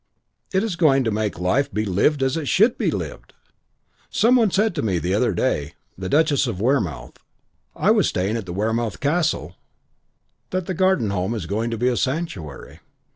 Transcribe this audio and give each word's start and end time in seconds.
It 0.51 0.63
is 0.63 0.75
going 0.75 1.03
to 1.03 1.11
make 1.11 1.37
life 1.39 1.71
be 1.71 1.85
lived 1.85 2.23
as 2.23 2.35
it 2.35 2.47
should 2.47 2.73
he 2.79 2.89
lived. 2.89 3.33
Some 4.09 4.35
one 4.35 4.49
said 4.49 4.73
to 4.73 4.81
me 4.81 4.97
the 4.97 5.13
other 5.13 5.31
day 5.31 5.75
the 5.95 6.09
Duchess 6.09 6.47
of 6.47 6.59
Wearmouth; 6.59 7.17
I 7.75 7.91
was 7.91 8.07
staying 8.07 8.35
at 8.35 8.49
Wearmouth 8.49 8.99
Castle 8.99 9.57
that 10.49 10.65
the 10.65 10.73
Garden 10.73 11.11
Home 11.11 11.35
is 11.35 11.45
going 11.45 11.69
to 11.69 11.77
be 11.77 11.87
a 11.87 11.95
sanctuary. 11.97 12.79